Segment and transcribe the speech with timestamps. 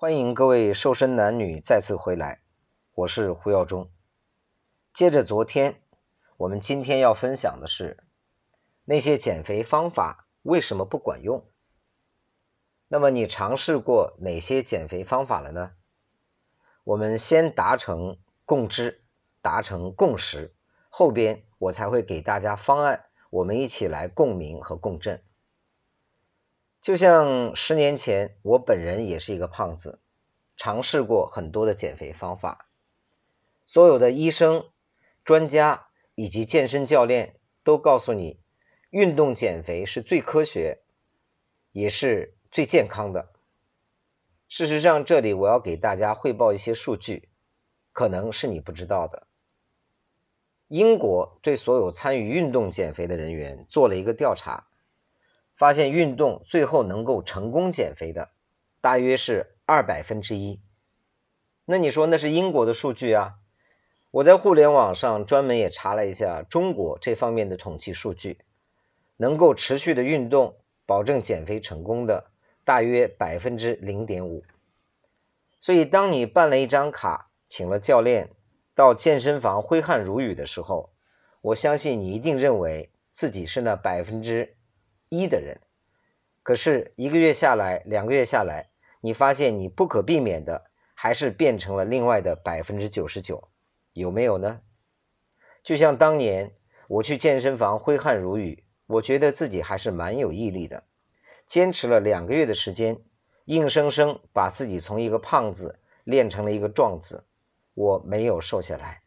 [0.00, 2.40] 欢迎各位瘦身男女再次回来，
[2.94, 3.90] 我是胡耀中。
[4.94, 5.82] 接着昨天，
[6.38, 8.02] 我们今天要分享的是
[8.86, 11.44] 那些减肥方法为什么不管用？
[12.88, 15.72] 那么你尝试过哪些减肥方法了呢？
[16.82, 19.02] 我们先达成共知，
[19.42, 20.54] 达成共识，
[20.88, 25.22] 后边我才会给大家方案，我们一起来共鸣和共振。
[26.82, 30.00] 就像十年前，我本人也是一个胖子，
[30.56, 32.68] 尝试过很多的减肥方法，
[33.64, 34.64] 所有的医生、
[35.24, 38.40] 专家以及健身教练都告诉你，
[38.90, 40.82] 运动减肥是最科学，
[41.72, 42.34] 也是。
[42.52, 43.28] 最健康的。
[44.48, 47.28] 事实上，这里我要给大家汇报一些数据，
[47.92, 49.28] 可能是你不知道的。
[50.66, 54.66] 英国对所有参与运动减肥的人员做了一个调查，
[55.60, 58.30] 发现运动最后能够成功减肥的，
[58.80, 60.58] 大约是二百分之一。
[61.66, 63.34] 那你说那是英国的数据啊？
[64.10, 68.38] 我在互联网上专门也查了一下中国这方面的统计数据，
[69.18, 72.30] 能够持续的运动保证减肥成功的。
[72.64, 74.42] 大约百分之零点五，
[75.60, 78.30] 所以当你办了一张卡，请了教练
[78.74, 80.90] 到健身房挥汗如雨的时候，
[81.42, 84.54] 我相信你一定认为自己是那百分之
[85.10, 85.60] 一的人。
[86.42, 88.70] 可是一个月下来，两个月下来，
[89.02, 93.48] 你发现你不可避免的还是变成了另外的百分之九十九，
[93.92, 94.62] 有没有呢？
[95.62, 96.54] 就像当年
[96.88, 100.84] 我去健身房挥汗如雨，我觉得自己还是蛮有毅力的。
[101.46, 103.02] 坚持了两个月的时间，
[103.44, 107.26] 硬生生把自己从一个胖子练成了一个壮子。
[107.74, 109.02] 我没有瘦下来。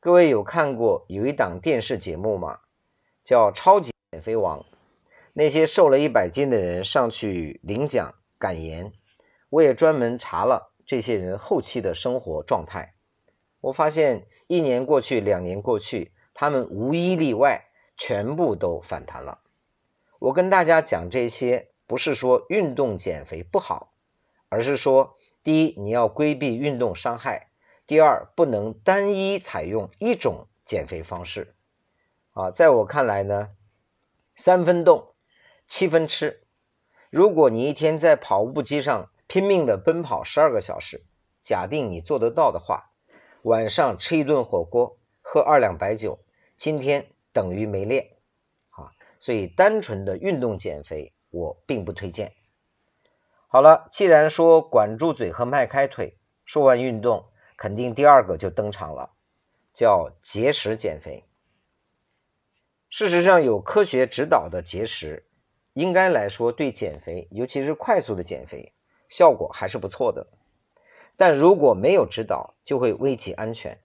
[0.00, 2.60] 各位有看过有一档电视节目吗？
[3.24, 4.60] 叫《超级减肥王》。
[5.32, 8.92] 那些瘦了一百斤的人上去领奖感言。
[9.48, 12.94] 我也专门查了这些人后期的生活状态。
[13.60, 17.66] 我发现一年过去，两年过去，他们无一例外
[17.96, 19.40] 全部都反弹了。
[20.18, 23.92] 我跟大家讲这些，不是说运动减肥不好，
[24.48, 27.48] 而是说，第一，你要规避运动伤害；
[27.86, 31.54] 第二，不能单一采用一种减肥方式。
[32.32, 33.50] 啊，在我看来呢，
[34.34, 35.11] 三分动，
[35.66, 36.42] 七分吃。
[37.10, 41.04] 如果你一天在跑步机上拼命的奔跑十二个小时，
[41.42, 42.90] 假定你做得到的话，
[43.42, 46.20] 晚上吃一顿火锅，喝二两白酒，
[46.56, 48.16] 今天等于没练
[48.70, 48.92] 啊。
[49.18, 52.32] 所以，单纯的运动减肥我并不推荐。
[53.48, 59.10] 好了，既然说管住嘴和迈开腿，说完运动，肯定第二个就登场了，
[59.74, 61.24] 叫节食减肥。
[62.88, 65.26] 事实上，有科学指导的节食，
[65.72, 68.72] 应该来说对减肥，尤其是快速的减肥，
[69.08, 70.26] 效果还是不错的。
[71.16, 73.78] 但如果没有指导，就会危及安全。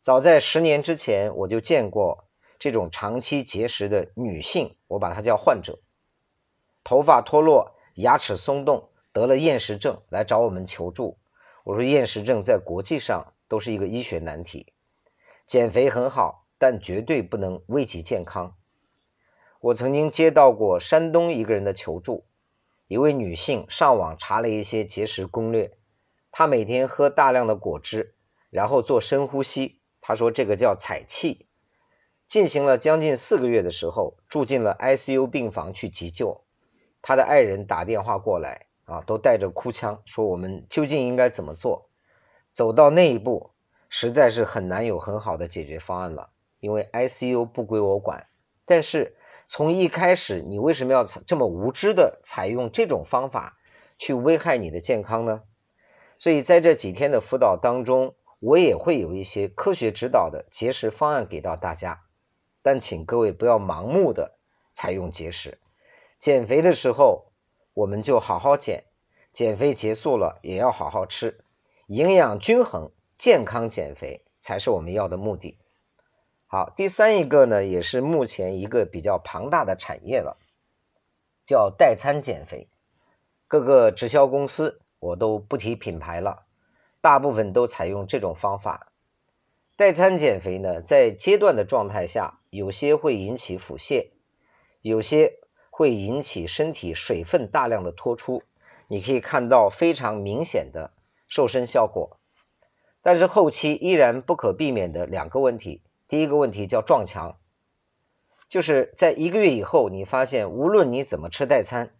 [0.00, 2.26] 早在十年之前，我就见过。
[2.62, 5.78] 这种长期节食的女性，我把她叫患者，
[6.84, 11.16] 头发脱落，牙齿松动，得了厌食症，来找我们求助。
[11.64, 14.74] 我说厌食症在国际上都是一个医学难题，
[15.46, 18.54] 减肥很好，但绝对不能危及健康。
[19.60, 22.24] 我曾经接到过山东一个人的求助，
[22.88, 25.76] 一位女性上网查了一些节食攻略，
[26.32, 28.14] 她每天喝大量的果汁，
[28.48, 31.46] 然后做深呼吸，她说这个叫采气。
[32.26, 36.42] 进行了将近四个月的时候，住进了 ICU 病房去急救。
[37.02, 41.90] 她的爱人打电话过来啊，都带着哭腔说：“我们究竟应该怎么做？”
[42.50, 43.50] 走到那一步，
[43.90, 48.26] 实在是很难有很好的解决方案了，因为 ICU 不归我管。
[48.64, 49.16] 但是
[49.52, 53.58] 从一开始，你为什么要这么无知的采用这种方法
[53.98, 55.42] 去危害你的健康呢？
[56.18, 62.04] 所以在这几天的辅导当中，我也会有一些科学指导的节食方案给到大家。
[62.62, 64.38] 但请各位不要盲目的
[64.72, 65.58] 采用节食，
[66.20, 67.32] 减肥的时候
[67.74, 68.84] 我们就好好减，
[69.32, 71.42] 减肥结束了也要好好吃，
[71.88, 75.58] 营养均衡、健康减肥才是我们要的目的。
[76.52, 80.36] 好，第三一个呢，也是目前一个比较庞大的产业了，
[81.46, 82.66] 叫代餐减肥。
[83.46, 86.46] 各个直销公司我都不提品牌了，
[87.00, 88.90] 大部分都采用这种方法。
[89.76, 94.08] 代餐减肥呢，在阶段的状态下，有些会引起腹泻，
[94.80, 95.38] 有些
[95.70, 98.42] 会引起身体水分大量的脱出，
[98.88, 100.90] 你可以看到非常明显的
[101.28, 102.18] 瘦身效果。
[103.02, 105.80] 但是后期依然不可避免的两个问题，
[106.10, 107.38] 第一个问题叫撞墙，
[108.48, 111.94] 就是在一个月以后，你发现无论你怎么吃代餐，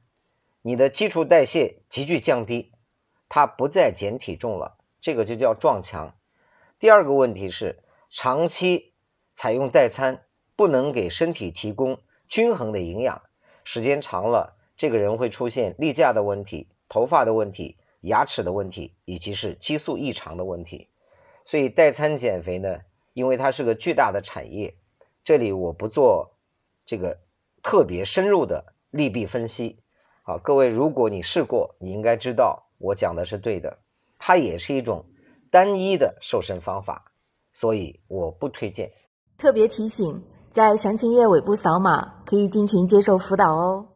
[0.63, 2.73] 你的基础代谢急剧降低，
[3.29, 6.17] 它不再减体重了，这个就叫撞墙。
[6.81, 8.95] 第二个问题是，长期
[9.33, 10.25] 采用代餐，
[10.57, 13.23] 不能给身体提供均衡的营养，
[13.63, 20.89] 时间长了，这个人会出现例假的问题、头发的问题、牙齿的问题，以及是激素异常的问题。
[21.45, 22.81] 所以代餐减肥呢，
[23.13, 24.75] 因为它是个巨大的产业，
[25.25, 26.33] 这里我不做
[26.87, 27.19] 这个
[27.63, 29.79] 特别深入的利弊分析。
[30.23, 33.79] 好，各位，如果你试过，你应该知道我讲的是对的。
[34.19, 35.07] 它也是一种
[35.51, 37.13] 单一的瘦身方法，
[37.53, 38.93] 所以我不推荐。
[39.39, 43.87] 特别提醒，在详情页尾部扫码可以进群接受辅导哦。